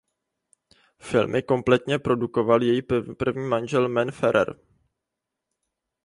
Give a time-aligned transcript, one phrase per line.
[1.01, 2.81] Film kompletně produkoval její
[3.17, 4.55] první manžel Mel Ferrer.